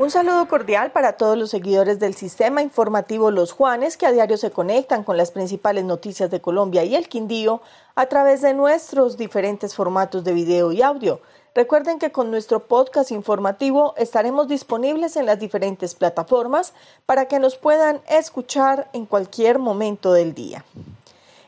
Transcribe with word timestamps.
Un 0.00 0.10
saludo 0.10 0.48
cordial 0.48 0.92
para 0.92 1.18
todos 1.18 1.36
los 1.36 1.50
seguidores 1.50 1.98
del 1.98 2.14
sistema 2.14 2.62
informativo 2.62 3.30
Los 3.30 3.52
Juanes 3.52 3.98
que 3.98 4.06
a 4.06 4.12
diario 4.12 4.38
se 4.38 4.50
conectan 4.50 5.04
con 5.04 5.18
las 5.18 5.30
principales 5.30 5.84
noticias 5.84 6.30
de 6.30 6.40
Colombia 6.40 6.84
y 6.84 6.94
el 6.94 7.06
Quindío 7.06 7.60
a 7.96 8.06
través 8.06 8.40
de 8.40 8.54
nuestros 8.54 9.18
diferentes 9.18 9.74
formatos 9.74 10.24
de 10.24 10.32
video 10.32 10.72
y 10.72 10.80
audio. 10.80 11.20
Recuerden 11.54 11.98
que 11.98 12.12
con 12.12 12.30
nuestro 12.30 12.60
podcast 12.60 13.10
informativo 13.10 13.92
estaremos 13.98 14.48
disponibles 14.48 15.16
en 15.16 15.26
las 15.26 15.38
diferentes 15.38 15.94
plataformas 15.94 16.72
para 17.04 17.26
que 17.26 17.38
nos 17.38 17.58
puedan 17.58 18.00
escuchar 18.08 18.88
en 18.94 19.04
cualquier 19.04 19.58
momento 19.58 20.14
del 20.14 20.32
día. 20.32 20.64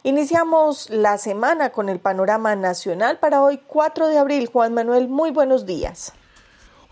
Iniciamos 0.02 0.91
la 0.91 1.16
semana 1.16 1.70
con 1.70 1.88
el 1.88 2.00
panorama 2.00 2.55
nacional 2.55 3.19
para 3.19 3.42
hoy 3.42 3.62
4 3.66 4.08
de 4.08 4.19
abril. 4.19 4.50
Juan 4.52 4.74
Manuel, 4.74 5.08
muy 5.08 5.30
buenos 5.30 5.64
días. 5.64 6.12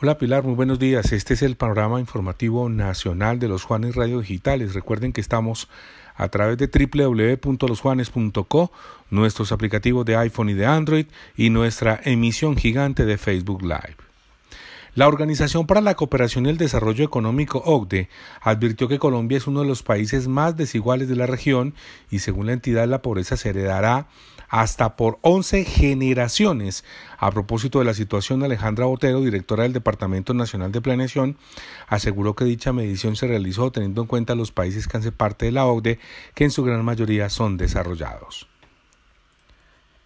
Hola 0.03 0.17
Pilar, 0.17 0.45
muy 0.45 0.55
buenos 0.55 0.79
días. 0.79 1.13
Este 1.13 1.35
es 1.35 1.43
el 1.43 1.57
panorama 1.57 2.01
informativo 2.01 2.71
nacional 2.71 3.39
de 3.39 3.49
los 3.49 3.65
Juanes 3.65 3.97
Radio 3.97 4.21
Digitales. 4.21 4.73
Recuerden 4.73 5.13
que 5.13 5.21
estamos 5.21 5.69
a 6.17 6.31
través 6.31 6.57
de 6.57 6.69
www.losjuanes.co, 6.69 8.73
nuestros 9.11 9.53
aplicativos 9.53 10.07
de 10.07 10.17
iPhone 10.17 10.49
y 10.49 10.55
de 10.55 10.65
Android 10.65 11.05
y 11.37 11.51
nuestra 11.51 12.01
emisión 12.03 12.57
gigante 12.57 13.05
de 13.05 13.19
Facebook 13.19 13.61
Live. 13.61 14.10
La 14.97 15.07
Organización 15.07 15.69
para 15.69 15.81
la 15.81 15.95
Cooperación 15.95 16.47
y 16.47 16.49
el 16.49 16.59
Desarrollo 16.59 17.05
Económico 17.05 17.63
OCDE 17.65 18.09
advirtió 18.41 18.89
que 18.89 18.99
Colombia 18.99 19.39
es 19.39 19.47
uno 19.47 19.61
de 19.61 19.69
los 19.69 19.85
países 19.85 20.27
más 20.27 20.57
desiguales 20.57 21.09
de 21.09 21.15
la 21.15 21.27
región 21.27 21.75
y 22.11 22.19
según 22.19 22.47
la 22.47 22.55
entidad 22.55 22.89
la 22.89 23.01
pobreza 23.01 23.37
se 23.37 23.51
heredará 23.51 24.09
hasta 24.49 24.97
por 24.97 25.21
11 25.23 25.65
generaciones. 25.65 26.85
A 27.19 27.31
propósito 27.31 27.79
de 27.79 27.85
la 27.85 27.95
situación, 27.95 28.43
Alejandra 28.43 28.87
Botero, 28.87 29.21
directora 29.21 29.63
del 29.63 29.73
Departamento 29.73 30.35
Nacional 30.35 30.73
de 30.73 30.81
Planeación, 30.81 31.37
aseguró 31.87 32.35
que 32.35 32.45
dicha 32.45 32.73
medición 32.73 33.15
se 33.15 33.29
realizó 33.29 33.71
teniendo 33.71 34.03
en 34.03 34.09
cuenta 34.09 34.35
los 34.35 34.51
países 34.51 34.89
que 34.89 34.97
hacen 34.97 35.13
parte 35.13 35.47
de 35.47 35.53
la 35.53 35.67
OCDE, 35.67 36.01
que 36.35 36.43
en 36.43 36.51
su 36.51 36.65
gran 36.65 36.85
mayoría 36.85 37.31
son 37.31 37.57
desarrollados. 37.57 38.49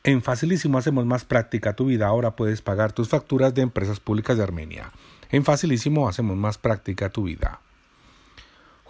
En 0.06 0.20
Facilísimo 0.20 0.76
hacemos 0.76 1.06
más 1.06 1.24
práctica 1.24 1.72
tu 1.72 1.86
vida. 1.86 2.06
Ahora 2.06 2.36
puedes 2.36 2.60
pagar 2.60 2.92
tus 2.92 3.08
facturas 3.08 3.54
de 3.54 3.62
empresas 3.62 4.00
públicas 4.00 4.36
de 4.36 4.42
Armenia. 4.42 4.92
En 5.30 5.44
Facilísimo 5.44 6.06
hacemos 6.06 6.36
más 6.36 6.58
práctica 6.58 7.08
tu 7.08 7.24
vida. 7.24 7.62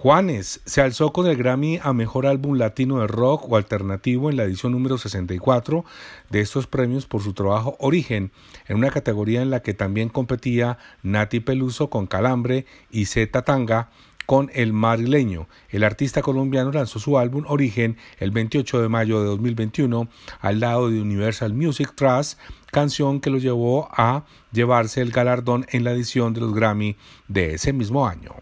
Juanes 0.05 0.61
se 0.67 0.83
alzó 0.83 1.15
con 1.15 1.27
el 1.27 1.39
Grammy 1.39 1.81
a 1.83 1.95
Mejor 1.95 2.27
Álbum 2.27 2.59
Latino 2.59 3.01
de 3.01 3.07
Rock 3.07 3.51
o 3.51 3.57
Alternativo 3.57 4.29
en 4.29 4.37
la 4.37 4.45
edición 4.45 4.73
número 4.73 4.99
64 4.99 5.83
de 6.29 6.41
estos 6.41 6.67
premios 6.67 7.07
por 7.07 7.23
su 7.23 7.33
trabajo 7.33 7.75
Origen, 7.79 8.31
en 8.69 8.77
una 8.77 8.91
categoría 8.91 9.41
en 9.41 9.49
la 9.49 9.63
que 9.63 9.73
también 9.73 10.11
competía 10.11 10.77
Nati 11.03 11.41
Peluso 11.41 11.89
con 11.89 12.07
Calambre 12.07 12.67
y 12.91 13.07
Z 13.07 13.41
Tanga 13.47 13.89
con 14.27 14.51
El 14.53 14.75
Marileño. 14.75 15.49
El 15.71 15.85
artista 15.85 16.21
colombiano 16.21 16.71
lanzó 16.71 16.99
su 16.99 17.17
álbum 17.17 17.45
Origen 17.49 17.97
el 18.19 18.31
28 18.31 18.83
de 18.83 18.91
mayo 18.91 19.21
de 19.21 19.29
2021 19.29 20.07
al 20.39 20.61
lado 20.61 20.91
de 20.91 21.01
Universal 21.01 21.55
Music 21.55 21.95
Trust, 21.95 22.39
canción 22.67 23.23
que 23.23 23.31
lo 23.31 23.39
llevó 23.39 23.89
a 23.91 24.27
llevarse 24.53 25.01
el 25.01 25.13
galardón 25.13 25.65
en 25.71 25.83
la 25.83 25.93
edición 25.93 26.35
de 26.35 26.43
los 26.43 26.53
Grammy 26.53 26.99
de 27.27 27.55
ese 27.55 27.73
mismo 27.73 28.07
año. 28.07 28.35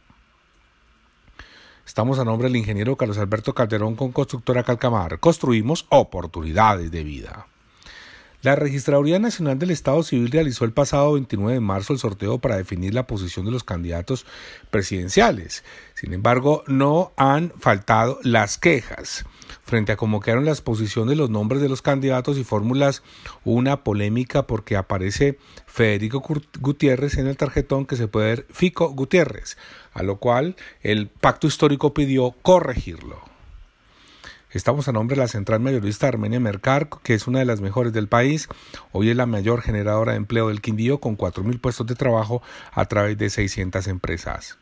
Estamos 1.87 2.19
a 2.19 2.25
nombre 2.25 2.49
del 2.49 2.57
ingeniero 2.57 2.97
Carlos 2.97 3.19
Alberto 3.19 3.55
Calderón 3.55 3.97
con 3.97 4.13
Constructora 4.13 4.63
Calcamar. 4.63 5.19
Construimos 5.19 5.87
oportunidades 5.91 6.91
de 6.91 7.05
vida. 7.05 7.47
La 8.43 8.57
Registraduría 8.57 9.21
Nacional 9.21 9.61
del 9.61 9.71
Estado 9.71 10.03
Civil 10.03 10.33
realizó 10.33 10.65
el 10.65 10.73
pasado 10.73 11.13
29 11.13 11.55
de 11.55 11.61
marzo 11.61 11.93
el 11.93 12.01
sorteo 12.01 12.41
para 12.41 12.57
definir 12.57 12.93
la 12.93 13.07
posición 13.07 13.45
de 13.45 13.53
los 13.53 13.63
candidatos 13.63 14.27
presidenciales. 14.73 15.63
Sin 15.95 16.13
embargo, 16.13 16.65
no 16.67 17.13
han 17.17 17.53
faltado 17.61 18.19
las 18.25 18.59
quejas. 18.59 19.25
Frente 19.63 19.93
a 19.93 19.97
cómo 19.97 20.19
quedaron 20.19 20.45
las 20.45 20.61
posiciones 20.61 21.11
de 21.11 21.17
los 21.17 21.31
nombres 21.31 21.63
de 21.63 21.69
los 21.69 21.83
candidatos 21.83 22.37
y 22.37 22.43
fórmulas, 22.43 23.05
una 23.45 23.85
polémica 23.85 24.49
porque 24.49 24.75
aparece 24.77 25.39
Federico 25.67 26.21
Gutiérrez 26.59 27.19
en 27.19 27.29
el 27.29 27.37
tarjetón 27.37 27.87
que 27.87 27.95
se 27.95 28.09
puede 28.09 28.27
ver 28.27 28.47
Fico 28.51 28.89
Gutiérrez, 28.89 29.57
a 29.93 30.03
lo 30.03 30.17
cual 30.17 30.57
el 30.81 31.07
pacto 31.07 31.47
histórico 31.47 31.95
pidió 31.95 32.33
corregirlo. 32.43 33.32
Estamos 34.53 34.87
a 34.87 34.93
nombre 34.93 35.17
de 35.17 35.23
la 35.23 35.29
central 35.29 35.61
mayorista 35.61 36.09
Armenia 36.09 36.39
Mercar, 36.39 36.91
que 37.03 37.15
es 37.15 37.27
una 37.27 37.39
de 37.39 37.47
las 37.47 37.63
mejores 37.63 37.95
del 37.95 38.07
país. 38.07 38.49
Hoy 38.93 39.09
es 39.09 39.17
la 39.17 39.25
mayor 39.25 39.63
generadora 39.63 40.13
de 40.13 40.19
empleo 40.19 40.49
del 40.49 40.61
Quindío 40.61 41.01
con 41.01 41.17
4.000 41.17 41.59
puestos 41.59 41.87
de 41.87 41.95
trabajo 41.95 42.43
a 42.71 42.85
través 42.85 43.17
de 43.17 43.31
600 43.31 43.87
empresas. 43.87 44.59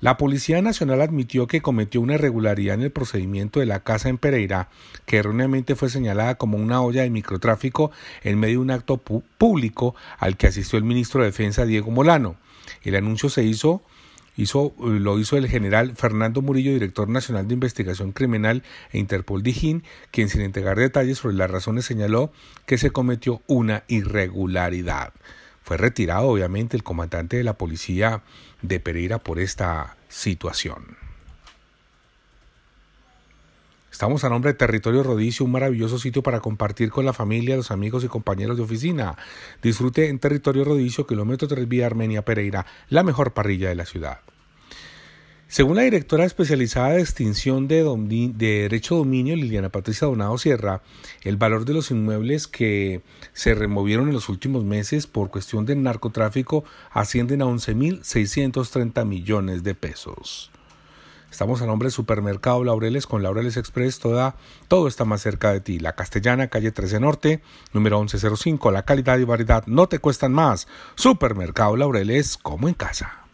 La 0.00 0.16
Policía 0.18 0.62
Nacional 0.62 1.00
admitió 1.00 1.48
que 1.48 1.60
cometió 1.60 2.00
una 2.00 2.14
irregularidad 2.14 2.76
en 2.76 2.82
el 2.82 2.92
procedimiento 2.92 3.58
de 3.58 3.66
la 3.66 3.80
casa 3.80 4.08
en 4.08 4.18
Pereira, 4.18 4.68
que 5.04 5.16
erróneamente 5.16 5.74
fue 5.74 5.90
señalada 5.90 6.36
como 6.36 6.56
una 6.56 6.80
olla 6.80 7.02
de 7.02 7.10
microtráfico 7.10 7.90
en 8.22 8.38
medio 8.38 8.60
de 8.60 8.64
un 8.66 8.70
acto 8.70 8.98
público 8.98 9.96
al 10.20 10.36
que 10.36 10.46
asistió 10.46 10.78
el 10.78 10.84
ministro 10.84 11.22
de 11.22 11.30
Defensa 11.30 11.64
Diego 11.64 11.90
Molano. 11.90 12.36
El 12.84 12.94
anuncio 12.94 13.30
se 13.30 13.42
hizo 13.42 13.82
Hizo, 14.38 14.72
lo 14.78 15.18
hizo 15.18 15.36
el 15.36 15.48
general 15.48 15.96
Fernando 15.96 16.42
Murillo, 16.42 16.72
director 16.72 17.08
nacional 17.08 17.48
de 17.48 17.54
investigación 17.54 18.12
criminal 18.12 18.62
e 18.92 18.98
Interpol 18.98 19.42
Dijín, 19.42 19.82
quien 20.12 20.28
sin 20.28 20.42
entregar 20.42 20.78
detalles 20.78 21.18
sobre 21.18 21.34
las 21.34 21.50
razones 21.50 21.86
señaló 21.86 22.30
que 22.64 22.78
se 22.78 22.92
cometió 22.92 23.42
una 23.48 23.82
irregularidad. 23.88 25.12
Fue 25.64 25.76
retirado 25.76 26.28
obviamente 26.28 26.76
el 26.76 26.84
comandante 26.84 27.36
de 27.36 27.42
la 27.42 27.58
policía 27.58 28.22
de 28.62 28.78
Pereira 28.78 29.18
por 29.18 29.40
esta 29.40 29.96
situación. 30.08 31.07
Estamos 33.98 34.22
a 34.22 34.28
nombre 34.28 34.52
de 34.52 34.56
Territorio 34.56 35.02
Rodicio, 35.02 35.44
un 35.44 35.50
maravilloso 35.50 35.98
sitio 35.98 36.22
para 36.22 36.38
compartir 36.38 36.88
con 36.88 37.04
la 37.04 37.12
familia, 37.12 37.56
los 37.56 37.72
amigos 37.72 38.04
y 38.04 38.06
compañeros 38.06 38.56
de 38.56 38.62
oficina. 38.62 39.16
Disfrute 39.60 40.08
en 40.08 40.20
Territorio 40.20 40.62
Rodicio, 40.62 41.04
kilómetro 41.04 41.48
3 41.48 41.66
vía 41.66 41.86
Armenia 41.86 42.24
Pereira, 42.24 42.64
la 42.90 43.02
mejor 43.02 43.34
parrilla 43.34 43.70
de 43.70 43.74
la 43.74 43.86
ciudad. 43.86 44.20
Según 45.48 45.74
la 45.74 45.82
directora 45.82 46.24
especializada 46.24 46.90
de 46.90 47.00
extinción 47.00 47.66
de, 47.66 47.82
de, 47.82 48.60
Derecho 48.62 48.94
Dominio, 48.94 49.34
Liliana 49.34 49.70
Patricia 49.70 50.06
Donado 50.06 50.38
Sierra, 50.38 50.80
el 51.24 51.36
valor 51.36 51.64
de 51.64 51.74
los 51.74 51.90
inmuebles 51.90 52.46
que 52.46 53.02
se 53.32 53.56
removieron 53.56 54.06
en 54.06 54.14
los 54.14 54.28
últimos 54.28 54.62
meses 54.62 55.08
por 55.08 55.30
cuestión 55.30 55.66
del 55.66 55.82
narcotráfico 55.82 56.62
ascienden 56.92 57.42
a 57.42 57.46
11.630 57.46 59.04
millones 59.04 59.64
de 59.64 59.74
pesos. 59.74 60.52
Estamos 61.30 61.60
a 61.60 61.66
nombre 61.66 61.90
Supermercado 61.90 62.64
Laureles 62.64 63.06
con 63.06 63.22
Laureles 63.22 63.56
Express. 63.56 63.98
Toda, 63.98 64.34
todo 64.66 64.88
está 64.88 65.04
más 65.04 65.20
cerca 65.20 65.52
de 65.52 65.60
ti. 65.60 65.78
La 65.78 65.94
Castellana, 65.94 66.48
calle 66.48 66.72
13 66.72 67.00
Norte, 67.00 67.42
número 67.72 67.98
1105. 68.00 68.70
La 68.70 68.84
calidad 68.84 69.18
y 69.18 69.24
variedad 69.24 69.62
no 69.66 69.88
te 69.88 69.98
cuestan 69.98 70.32
más. 70.32 70.68
Supermercado 70.94 71.76
Laureles, 71.76 72.38
como 72.38 72.66
en 72.66 72.74
casa. 72.74 73.27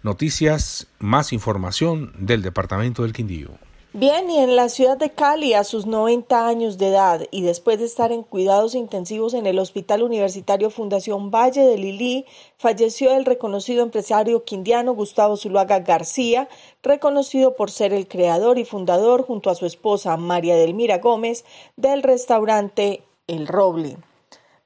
noticias, 0.03 0.87
más 0.99 1.33
información 1.33 2.13
del 2.17 2.41
Departamento 2.41 3.03
del 3.03 3.13
Quindío. 3.13 3.51
Bien, 3.93 4.31
y 4.31 4.37
en 4.37 4.55
la 4.55 4.69
ciudad 4.69 4.95
de 4.95 5.09
Cali, 5.09 5.53
a 5.53 5.65
sus 5.65 5.85
90 5.85 6.47
años 6.47 6.77
de 6.77 6.87
edad 6.87 7.27
y 7.29 7.41
después 7.41 7.77
de 7.77 7.83
estar 7.83 8.13
en 8.13 8.23
cuidados 8.23 8.73
intensivos 8.73 9.33
en 9.33 9.45
el 9.45 9.59
Hospital 9.59 10.01
Universitario 10.01 10.69
Fundación 10.69 11.29
Valle 11.29 11.63
de 11.63 11.77
Lili, 11.77 12.25
falleció 12.57 13.13
el 13.13 13.25
reconocido 13.25 13.83
empresario 13.83 14.45
quindiano 14.45 14.93
Gustavo 14.93 15.35
Zuluaga 15.35 15.79
García, 15.79 16.47
reconocido 16.81 17.57
por 17.57 17.69
ser 17.69 17.91
el 17.91 18.07
creador 18.07 18.59
y 18.59 18.63
fundador, 18.63 19.23
junto 19.23 19.49
a 19.49 19.55
su 19.55 19.65
esposa 19.65 20.15
María 20.15 20.55
Delmira 20.55 20.99
Gómez, 20.99 21.43
del 21.75 22.01
restaurante 22.01 23.03
El 23.27 23.45
Roble 23.45 23.97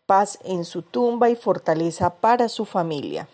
paz 0.06 0.40
en 0.44 0.66
su 0.66 0.84
tumba 0.84 1.30
y 1.30 1.36
fortaleza 1.36 2.16
para 2.16 2.48
su 2.50 2.66
familia. 2.66 3.28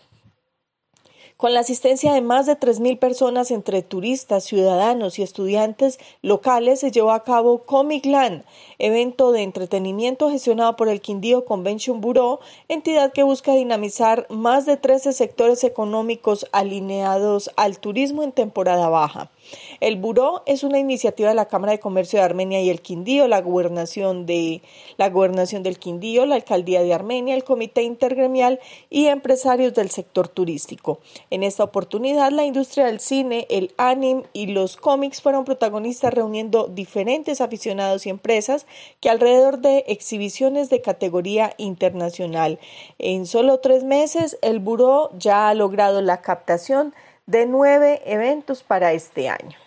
Con 1.42 1.56
la 1.56 1.62
asistencia 1.62 2.14
de 2.14 2.22
más 2.22 2.46
de 2.46 2.56
3.000 2.56 3.00
personas 3.00 3.50
entre 3.50 3.82
turistas, 3.82 4.44
ciudadanos 4.44 5.18
y 5.18 5.24
estudiantes 5.24 6.00
locales, 6.22 6.82
se 6.82 6.92
llevó 6.92 7.14
a 7.14 7.24
cabo 7.24 7.64
Comic 7.64 8.06
Land, 8.06 8.44
evento 8.78 9.32
de 9.32 9.42
entretenimiento 9.42 10.30
gestionado 10.30 10.76
por 10.76 10.88
el 10.88 11.02
Quindío 11.02 11.44
Convention 11.44 12.00
Bureau, 12.00 12.42
entidad 12.68 13.12
que 13.12 13.24
busca 13.24 13.56
dinamizar 13.56 14.28
más 14.30 14.68
de 14.68 14.78
13 14.78 15.14
sectores 15.14 15.64
económicos 15.64 16.46
alineados 16.52 17.50
al 17.56 17.80
turismo 17.80 18.22
en 18.22 18.34
temporada 18.34 18.90
baja. 18.90 19.32
El 19.81 19.95
Buró 19.95 20.44
es 20.45 20.63
una 20.63 20.78
iniciativa 20.78 21.30
de 21.30 21.36
la 21.36 21.48
Cámara 21.48 21.72
de 21.72 21.80
Comercio 21.80 22.19
de 22.19 22.25
Armenia 22.25 22.62
y 22.62 22.69
el 22.69 22.81
Quindío, 22.81 23.28
la 23.28 23.42
gobernación 23.42 24.28
de 24.28 24.62
la 24.98 25.10
gobernación 25.10 25.63
del 25.63 25.80
Quindío, 25.80 26.28
la 26.28 26.36
alcaldía 26.36 26.83
de 26.83 26.94
Armenia, 26.94 27.33
el 27.33 27.44
Comité 27.44 27.81
Intergremial 27.81 28.60
y 28.92 29.07
empresarios 29.07 29.74
del 29.74 29.89
sector 29.89 30.28
turístico. 30.28 31.00
En 31.31 31.42
esta 31.42 31.63
oportunidad, 31.63 32.30
la 32.30 32.45
industria 32.45 32.86
del 32.86 33.00
cine, 33.00 33.48
el 33.50 33.74
anime 33.78 34.25
y 34.33 34.45
los 34.54 34.78
cómics 34.78 35.19
fueron 35.19 35.45
protagonistas 35.45 36.13
reuniendo 36.13 36.68
diferentes 36.68 37.42
aficionados 37.42 38.06
y 38.06 38.12
empresas 38.12 38.68
que 39.00 39.10
alrededor 39.10 39.62
de 39.62 39.86
exhibiciones 39.88 40.69
de 40.69 40.81
categoría 40.81 41.56
internacional. 41.57 42.60
En 43.00 43.25
solo 43.25 43.62
tres 43.62 43.84
meses, 43.84 44.38
el 44.44 44.60
Buró 44.60 45.10
ya 45.18 45.50
ha 45.50 45.56
logrado 45.56 46.04
la 46.04 46.22
captación 46.22 46.94
de 47.25 47.48
nueve 47.48 48.04
eventos 48.06 48.62
para 48.62 48.94
este 48.94 49.27
año. 49.27 49.57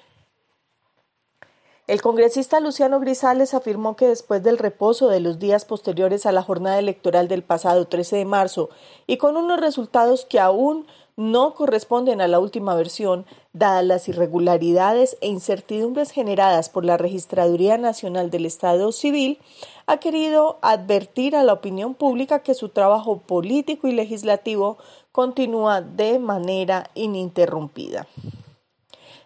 El 1.86 2.00
congresista 2.00 2.60
Luciano 2.60 2.98
Grisales 2.98 3.52
afirmó 3.52 3.94
que 3.94 4.08
después 4.08 4.42
del 4.42 4.56
reposo 4.56 5.08
de 5.08 5.20
los 5.20 5.38
días 5.38 5.66
posteriores 5.66 6.24
a 6.24 6.32
la 6.32 6.42
jornada 6.42 6.78
electoral 6.78 7.28
del 7.28 7.42
pasado 7.42 7.86
13 7.86 8.16
de 8.16 8.24
marzo 8.24 8.70
y 9.06 9.18
con 9.18 9.36
unos 9.36 9.60
resultados 9.60 10.24
que 10.24 10.40
aún 10.40 10.86
no 11.16 11.52
corresponden 11.52 12.22
a 12.22 12.26
la 12.26 12.40
última 12.40 12.74
versión, 12.74 13.26
dadas 13.52 13.84
las 13.84 14.08
irregularidades 14.08 15.18
e 15.20 15.28
incertidumbres 15.28 16.10
generadas 16.10 16.70
por 16.70 16.86
la 16.86 16.96
Registraduría 16.96 17.76
Nacional 17.76 18.30
del 18.30 18.46
Estado 18.46 18.90
Civil, 18.90 19.38
ha 19.84 19.98
querido 19.98 20.56
advertir 20.62 21.36
a 21.36 21.44
la 21.44 21.52
opinión 21.52 21.92
pública 21.92 22.38
que 22.38 22.54
su 22.54 22.70
trabajo 22.70 23.18
político 23.18 23.88
y 23.88 23.92
legislativo 23.92 24.78
continúa 25.12 25.82
de 25.82 26.18
manera 26.18 26.88
ininterrumpida. 26.94 28.06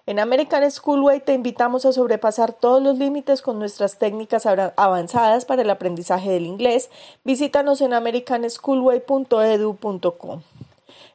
En 0.08 0.19
American 0.19 0.69
Schoolway 0.70 1.20
te 1.20 1.34
invitamos 1.34 1.84
a 1.84 1.93
sobrepasar 1.93 2.55
todos 2.55 2.82
los 2.82 2.96
límites 2.96 3.43
con 3.43 3.58
nuestras 3.58 3.99
técnicas 3.99 4.46
avanzadas 4.46 5.44
para 5.44 5.60
el 5.60 5.69
aprendizaje 5.69 6.31
del 6.31 6.46
inglés. 6.46 6.88
Visítanos 7.25 7.82
en 7.82 7.93
americanschoolway.edu.com. 7.93 10.40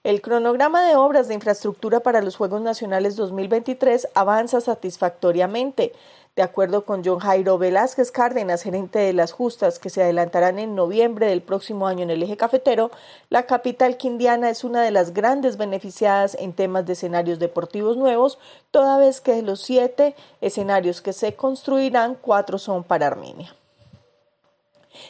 El 0.03 0.21
cronograma 0.21 0.85
de 0.85 0.95
obras 0.95 1.27
de 1.27 1.33
infraestructura 1.33 2.01
para 2.01 2.21
los 2.21 2.35
Juegos 2.35 2.61
Nacionales 2.61 3.15
2023 3.15 4.09
avanza 4.13 4.61
satisfactoriamente. 4.61 5.91
De 6.35 6.41
acuerdo 6.41 6.83
con 6.83 7.03
John 7.05 7.19
Jairo 7.19 7.59
Velázquez 7.59 8.09
Cárdenas, 8.09 8.63
gerente 8.63 8.97
de 8.97 9.13
las 9.13 9.31
justas 9.31 9.77
que 9.77 9.91
se 9.91 10.01
adelantarán 10.01 10.57
en 10.57 10.73
noviembre 10.73 11.27
del 11.27 11.43
próximo 11.43 11.85
año 11.85 12.01
en 12.01 12.09
el 12.09 12.23
eje 12.23 12.37
cafetero, 12.37 12.89
la 13.29 13.45
capital 13.45 13.97
quindiana 13.97 14.49
es 14.49 14.63
una 14.63 14.81
de 14.81 14.89
las 14.89 15.13
grandes 15.13 15.57
beneficiadas 15.57 16.35
en 16.39 16.53
temas 16.53 16.87
de 16.87 16.93
escenarios 16.93 17.37
deportivos 17.37 17.97
nuevos, 17.97 18.39
toda 18.71 18.97
vez 18.97 19.21
que 19.21 19.35
de 19.35 19.43
los 19.43 19.61
siete 19.61 20.15
escenarios 20.41 21.03
que 21.03 21.13
se 21.13 21.35
construirán, 21.35 22.15
cuatro 22.19 22.57
son 22.57 22.83
para 22.83 23.05
Armenia. 23.05 23.55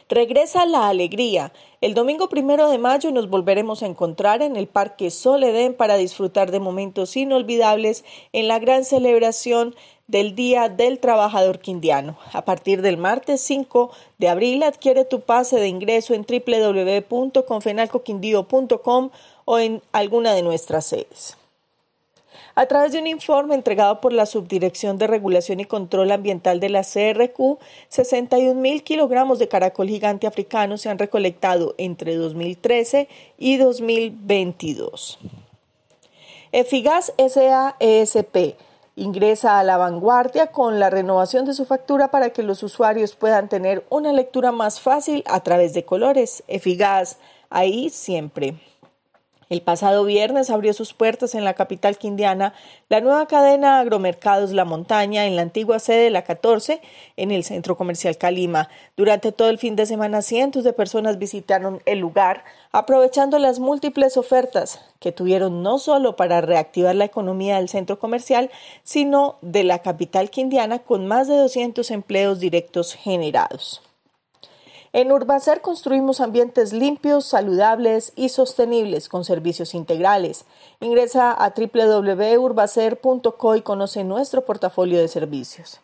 Regresa 0.10 0.66
la 0.66 0.90
alegría. 0.90 1.54
El 1.82 1.94
domingo 1.94 2.30
primero 2.30 2.70
de 2.70 2.78
mayo 2.78 3.12
nos 3.12 3.30
volveremos 3.30 3.84
a 3.84 3.88
encontrar 3.88 4.42
en 4.42 4.56
el 4.56 4.68
Parque 4.68 5.12
Soledén 5.12 5.74
para 5.74 5.98
disfrutar 5.98 6.52
de 6.52 6.60
momentos 6.60 7.18
inolvidables 7.18 8.06
en 8.32 8.48
la 8.48 8.60
gran 8.60 8.86
celebración 8.86 9.76
del 10.08 10.36
Día 10.36 10.70
del 10.70 11.00
Trabajador 11.00 11.60
Quindiano. 11.60 12.18
A 12.34 12.46
partir 12.46 12.82
del 12.82 12.98
martes 12.98 13.42
5 13.42 13.92
de 14.18 14.30
abril 14.30 14.64
adquiere 14.64 15.04
tu 15.06 15.22
pase 15.22 15.60
de 15.60 15.68
ingreso 15.68 16.14
en 16.14 16.26
www.confenalcoquindío.com 16.26 19.10
o 19.46 19.60
en 19.60 19.82
alguna 19.92 20.34
de 20.34 20.44
nuestras 20.44 20.86
sedes. 20.86 21.38
A 22.56 22.68
través 22.68 22.92
de 22.92 23.00
un 23.00 23.08
informe 23.08 23.56
entregado 23.56 24.00
por 24.00 24.14
la 24.14 24.28
Subdirección 24.28 25.00
de 25.00 25.08
Regulación 25.08 25.60
y 25.60 25.66
Control 25.66 26.12
Ambiental 26.12 26.60
de 26.60 26.70
la 26.70 26.84
CRQ, 26.84 27.58
61 27.90 28.60
mil 28.60 28.84
kilogramos 28.84 29.40
de 29.40 29.48
caracol 29.48 29.88
gigante 29.88 30.28
africano 30.28 30.78
se 30.78 30.90
han 30.90 31.00
recolectado 31.00 31.74
entre 31.80 32.16
2013 32.16 33.08
y 33.40 33.58
2022. 33.58 35.18
Efigas 36.52 37.12
SAESP 37.18 38.56
ingresa 38.96 39.58
a 39.58 39.64
la 39.64 39.78
vanguardia 39.78 40.52
con 40.52 40.80
la 40.80 40.92
renovación 40.92 41.46
de 41.46 41.56
su 41.56 41.66
factura 41.66 42.12
para 42.12 42.30
que 42.30 42.44
los 42.44 42.62
usuarios 42.62 43.16
puedan 43.16 43.50
tener 43.50 43.84
una 43.90 44.14
lectura 44.14 44.52
más 44.52 44.80
fácil 44.80 45.24
a 45.26 45.40
través 45.40 45.74
de 45.74 45.86
colores. 45.86 46.44
Efigas, 46.48 47.18
ahí 47.50 47.90
siempre. 47.90 48.54
El 49.54 49.62
pasado 49.62 50.04
viernes 50.04 50.50
abrió 50.50 50.74
sus 50.74 50.96
puertas 50.96 51.36
en 51.36 51.44
la 51.44 51.54
capital 51.54 52.00
quindiana 52.00 52.56
la 52.90 53.02
nueva 53.02 53.28
cadena 53.28 53.78
Agromercados 53.78 54.52
La 54.52 54.66
Montaña 54.66 55.28
en 55.28 55.36
la 55.36 55.44
antigua 55.44 55.78
sede 55.78 56.06
de 56.06 56.10
la 56.10 56.24
14 56.24 56.82
en 57.18 57.30
el 57.30 57.44
centro 57.44 57.78
comercial 57.78 58.18
Calima. 58.18 58.68
Durante 58.98 59.32
todo 59.32 59.50
el 59.50 59.60
fin 59.60 59.76
de 59.76 59.86
semana 59.86 60.24
cientos 60.24 60.64
de 60.64 60.74
personas 60.74 61.20
visitaron 61.20 61.84
el 61.86 62.00
lugar 62.00 62.44
aprovechando 62.72 63.38
las 63.38 63.60
múltiples 63.60 64.18
ofertas 64.18 64.84
que 65.00 65.12
tuvieron 65.12 65.62
no 65.62 65.78
solo 65.78 66.16
para 66.16 66.42
reactivar 66.42 66.96
la 66.96 67.06
economía 67.06 67.58
del 67.58 67.70
centro 67.70 68.00
comercial, 68.00 68.50
sino 68.82 69.36
de 69.44 69.64
la 69.66 69.84
capital 69.84 70.32
quindiana 70.32 70.80
con 70.80 71.06
más 71.06 71.28
de 71.28 71.38
200 71.38 71.92
empleos 71.92 72.40
directos 72.40 72.96
generados. 72.96 73.84
En 74.96 75.12
Urbacer 75.12 75.62
construimos 75.62 76.22
ambientes 76.22 76.72
limpios, 76.72 77.26
saludables 77.26 78.14
y 78.16 78.30
sostenibles 78.30 79.10
con 79.10 79.26
servicios 79.26 79.74
integrales. 79.74 80.46
Ingresa 80.82 81.32
a 81.32 81.52
www.urbacer.co 81.58 83.56
y 83.56 83.64
conoce 83.64 84.04
nuestro 84.04 84.46
portafolio 84.46 85.00
de 85.00 85.08
servicios. 85.08 85.82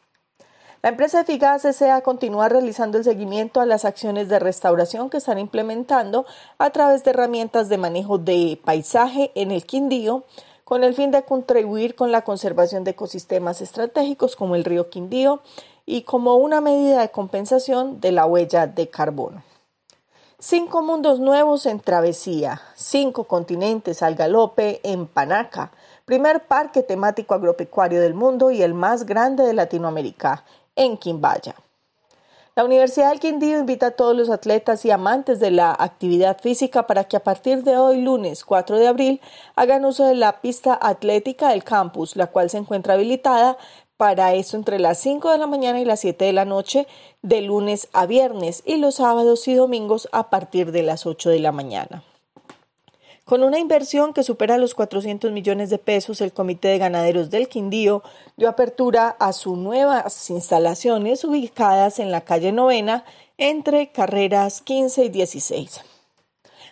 La 0.83 0.89
empresa 0.89 1.21
Eficaz 1.21 1.63
desea 1.63 2.01
continuar 2.01 2.51
realizando 2.51 3.00
el 3.00 3.03
seguimiento 3.03 3.61
a 3.61 3.65
las 3.65 3.83
acciones 3.83 4.29
de 4.29 4.38
restauración 4.38 5.09
que 5.09 5.17
están 5.17 5.39
implementando 5.39 6.27
a 6.59 6.69
través 6.69 7.03
de 7.03 7.09
herramientas 7.09 7.67
de 7.67 7.79
manejo 7.79 8.19
de 8.19 8.61
paisaje 8.63 9.31
en 9.33 9.50
el 9.50 9.65
Quindío, 9.65 10.23
con 10.69 10.83
el 10.83 10.94
fin 10.94 11.10
de 11.10 11.24
contribuir 11.24 11.95
con 11.95 12.12
la 12.12 12.21
conservación 12.21 12.83
de 12.83 12.92
ecosistemas 12.92 13.60
estratégicos 13.60 14.36
como 14.36 14.54
el 14.54 14.63
río 14.63 14.92
Quindío 14.92 15.42
y 15.88 16.04
como 16.04 16.35
una 16.35 16.61
medida 16.61 17.02
de 17.02 17.09
compensación 17.09 17.99
de 17.99 18.11
la 18.11 18.28
huella 18.28 18.68
de 18.68 18.88
carbono. 18.88 19.42
Cinco 20.38 20.83
mundos 20.83 21.19
nuevos 21.19 21.66
en 21.66 21.80
travesía, 21.80 22.61
cinco 22.76 23.23
continentes 23.23 24.04
al 24.04 24.14
galope 24.14 24.80
en 24.83 25.07
Panaca, 25.07 25.71
primer 26.06 26.45
parque 26.45 26.83
temático 26.83 27.33
agropecuario 27.33 27.99
del 27.99 28.14
mundo 28.14 28.52
y 28.52 28.61
el 28.61 28.76
más 28.76 29.07
grande 29.07 29.45
de 29.45 29.56
Latinoamérica, 29.56 30.44
en 30.76 30.97
Quimbaya. 30.97 31.56
La 32.59 32.66
Universidad 32.66 33.11
del 33.11 33.21
Quindío 33.21 33.57
invita 33.57 33.85
a 33.85 33.92
todos 33.92 34.13
los 34.18 34.30
atletas 34.30 34.83
y 34.83 34.92
amantes 34.92 35.39
de 35.39 35.49
la 35.49 35.73
actividad 35.80 36.42
física 36.42 36.87
para 36.87 37.06
que 37.06 37.16
a 37.16 37.23
partir 37.23 37.63
de 37.63 37.78
hoy, 37.78 38.01
lunes 38.01 38.44
4 38.44 38.78
de 38.78 38.89
abril, 38.89 39.21
hagan 39.56 39.85
uso 39.85 40.04
de 40.06 40.16
la 40.16 40.42
pista 40.42 40.78
atlética 40.81 41.51
del 41.51 41.63
campus, 41.63 42.18
la 42.18 42.28
cual 42.28 42.49
se 42.49 42.57
encuentra 42.57 42.95
habilitada 42.95 43.57
para 43.95 44.33
eso 44.33 44.57
entre 44.57 44.78
las 44.78 44.97
5 44.99 45.31
de 45.31 45.37
la 45.37 45.47
mañana 45.47 45.80
y 45.80 45.85
las 45.85 46.01
7 46.01 46.25
de 46.25 46.33
la 46.33 46.44
noche 46.44 46.85
de 47.21 47.42
lunes 47.42 47.87
a 47.94 48.06
viernes 48.06 48.61
y 48.66 48.75
los 48.75 48.95
sábados 48.95 49.47
y 49.47 49.54
domingos 49.54 50.09
a 50.11 50.30
partir 50.30 50.73
de 50.73 50.83
las 50.83 51.06
8 51.06 51.30
de 51.30 51.39
la 51.39 51.54
mañana. 51.54 52.04
Con 53.30 53.44
una 53.44 53.59
inversión 53.59 54.12
que 54.12 54.24
supera 54.24 54.57
los 54.57 54.74
400 54.74 55.31
millones 55.31 55.69
de 55.69 55.78
pesos, 55.78 56.19
el 56.19 56.33
Comité 56.33 56.69
de 56.69 56.80
Ganaderos 56.80 57.30
del 57.30 57.48
Quindío 57.48 58.02
dio 58.38 58.50
apertura 58.50 59.16
a 59.19 59.33
sus 59.33 59.56
nuevas 59.56 60.31
instalaciones 60.31 61.24
ubicadas 61.24 62.00
en 62.00 62.09
la 62.09 62.21
calle 62.21 62.52
Novena 62.52 63.06
entre 63.38 63.92
carreras 63.92 64.62
15 64.62 65.06
y 65.06 65.09
16. 65.09 65.81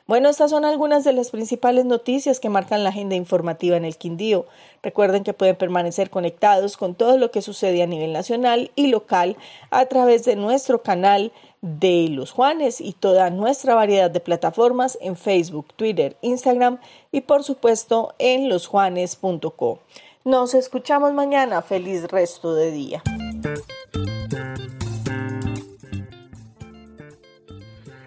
Bueno, 0.07 0.29
estas 0.29 0.49
son 0.49 0.65
algunas 0.65 1.03
de 1.03 1.13
las 1.13 1.29
principales 1.29 1.85
noticias 1.85 2.39
que 2.39 2.49
marcan 2.49 2.83
la 2.83 2.89
agenda 2.89 3.13
informativa 3.13 3.77
en 3.77 3.85
el 3.85 3.97
Quindío. 3.97 4.47
Recuerden 4.81 5.23
que 5.23 5.33
pueden 5.33 5.57
permanecer 5.57 6.09
conectados 6.09 6.75
con 6.75 6.95
todo 6.95 7.19
lo 7.19 7.29
que 7.29 7.43
sucede 7.43 7.83
a 7.83 7.87
nivel 7.87 8.13
nacional 8.13 8.71
y 8.75 8.87
local 8.87 9.37
a 9.69 9.85
través 9.85 10.23
de 10.23 10.35
nuestro 10.35 10.81
canal 10.81 11.31
de 11.61 12.07
Los 12.09 12.31
Juanes 12.31 12.81
y 12.81 12.93
toda 12.93 13.29
nuestra 13.29 13.75
variedad 13.75 14.11
de 14.11 14.19
plataformas 14.19 14.97
en 15.01 15.15
Facebook, 15.15 15.67
Twitter, 15.75 16.17
Instagram 16.21 16.79
y 17.11 17.21
por 17.21 17.43
supuesto 17.43 18.13
en 18.19 18.49
losjuanes.co. 18.49 19.79
Nos 20.23 20.53
escuchamos 20.53 21.13
mañana. 21.13 21.61
Feliz 21.61 22.03
resto 22.09 22.53
de 22.53 22.71
día. 22.71 23.03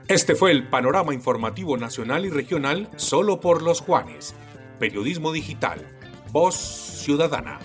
Este 0.06 0.34
fue 0.34 0.50
el 0.50 0.68
panorama 0.68 1.14
informativo 1.14 1.76
nacional 1.76 2.26
y 2.26 2.30
regional 2.30 2.88
solo 2.96 3.40
por 3.40 3.62
los 3.62 3.80
Juanes. 3.80 4.34
Periodismo 4.78 5.30
Digital. 5.30 5.86
Voz 6.32 6.56
Ciudadana. 6.56 7.60